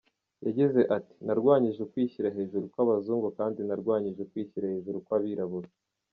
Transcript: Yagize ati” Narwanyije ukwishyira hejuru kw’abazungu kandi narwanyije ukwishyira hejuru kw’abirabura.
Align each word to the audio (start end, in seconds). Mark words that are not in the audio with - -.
Yagize 0.45 0.81
ati” 0.97 1.15
Narwanyije 1.25 1.79
ukwishyira 1.81 2.33
hejuru 2.37 2.65
kw’abazungu 2.73 3.27
kandi 3.37 3.59
narwanyije 3.67 4.19
ukwishyira 4.21 4.71
hejuru 4.73 4.97
kw’abirabura. 5.05 5.69